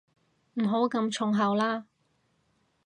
[0.55, 1.85] 唔好咁重口啦